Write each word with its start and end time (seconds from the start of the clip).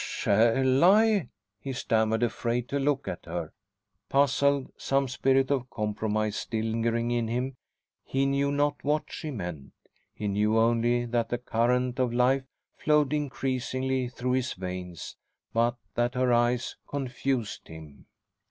"Shall 0.03 0.83
I?" 0.83 1.29
he 1.59 1.73
stammered, 1.73 2.23
afraid 2.23 2.67
to 2.69 2.79
look 2.79 3.07
at 3.07 3.23
her. 3.25 3.53
Puzzled, 4.09 4.73
some 4.75 5.07
spirit 5.07 5.51
of 5.51 5.69
compromise 5.69 6.35
still 6.37 6.65
lingering 6.65 7.11
in 7.11 7.27
him, 7.27 7.55
he 8.03 8.25
knew 8.25 8.51
not 8.51 8.83
what 8.83 9.03
she 9.11 9.29
meant; 9.29 9.73
he 10.11 10.27
knew 10.27 10.57
only 10.57 11.05
that 11.05 11.29
the 11.29 11.37
current 11.37 11.99
of 11.99 12.13
life 12.15 12.45
flowed 12.77 13.13
increasingly 13.13 14.07
through 14.09 14.31
his 14.33 14.53
veins, 14.53 15.17
but 15.53 15.75
that 15.93 16.15
her 16.15 16.33
eyes 16.33 16.77
confused 16.89 17.67
him. 17.67 18.07